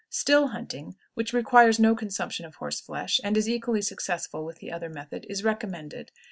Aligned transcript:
Still 0.09 0.47
hunting, 0.47 0.95
which 1.13 1.31
requires 1.31 1.77
no 1.77 1.95
consumption 1.95 2.43
of 2.43 2.55
horse 2.55 2.79
flesh, 2.81 3.21
and 3.23 3.37
is 3.37 3.47
equally 3.47 3.83
successful 3.83 4.43
with 4.43 4.57
the 4.57 4.71
other 4.71 4.89
method, 4.89 5.27
is 5.29 5.43
recommended. 5.43 6.11